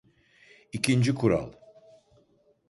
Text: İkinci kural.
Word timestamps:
İkinci 0.71 1.15
kural. 1.15 1.53